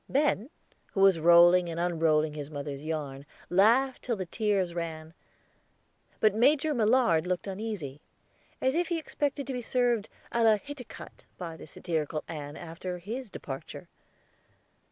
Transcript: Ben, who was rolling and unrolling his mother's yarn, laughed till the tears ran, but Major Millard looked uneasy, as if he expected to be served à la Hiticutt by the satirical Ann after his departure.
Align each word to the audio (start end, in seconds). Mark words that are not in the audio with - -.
Ben, 0.09 0.49
who 0.93 1.01
was 1.01 1.19
rolling 1.19 1.69
and 1.69 1.79
unrolling 1.79 2.33
his 2.33 2.49
mother's 2.49 2.83
yarn, 2.83 3.23
laughed 3.51 4.01
till 4.01 4.15
the 4.15 4.25
tears 4.25 4.73
ran, 4.73 5.13
but 6.19 6.33
Major 6.33 6.73
Millard 6.73 7.27
looked 7.27 7.45
uneasy, 7.45 8.01
as 8.59 8.73
if 8.73 8.87
he 8.87 8.97
expected 8.97 9.45
to 9.45 9.53
be 9.53 9.61
served 9.61 10.09
à 10.33 10.43
la 10.43 10.57
Hiticutt 10.57 11.25
by 11.37 11.55
the 11.55 11.67
satirical 11.67 12.23
Ann 12.27 12.57
after 12.57 12.97
his 12.97 13.29
departure. 13.29 13.89